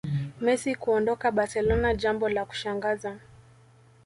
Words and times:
Messi 0.43 0.75
kuondoka 0.75 1.27
barcelona 1.31 1.93
jambo 1.95 2.29
la 2.29 2.45
kushangaza 2.45 3.17